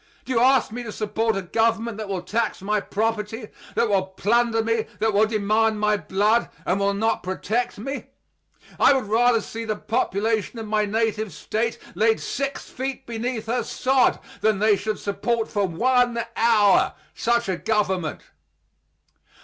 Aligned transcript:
Do 0.25 0.33
you 0.33 0.39
ask 0.39 0.71
me 0.71 0.81
to 0.81 0.91
support 0.91 1.37
a 1.37 1.43
government 1.43 1.99
that 1.99 2.09
will 2.09 2.23
tax 2.23 2.63
my 2.63 2.79
property: 2.79 3.49
that 3.75 3.87
will 3.87 4.01
plunder 4.07 4.63
me; 4.63 4.87
that 4.97 5.13
will 5.13 5.27
demand 5.27 5.79
my 5.79 5.95
blood, 5.95 6.49
and 6.65 6.79
will 6.79 6.95
not 6.95 7.21
protect 7.21 7.77
me? 7.77 8.05
I 8.79 8.93
would 8.93 9.05
rather 9.07 9.41
see 9.41 9.63
the 9.63 9.75
population 9.75 10.57
of 10.57 10.65
my 10.65 10.85
native 10.85 11.31
State 11.31 11.77
laid 11.93 12.19
six 12.19 12.67
feet 12.67 13.05
beneath 13.05 13.45
her 13.45 13.61
sod 13.61 14.17
than 14.41 14.57
they 14.57 14.75
should 14.75 14.97
support 14.97 15.47
for 15.47 15.67
one 15.67 16.19
hour 16.35 16.95
such 17.13 17.47
a 17.47 17.55
government. 17.57 18.21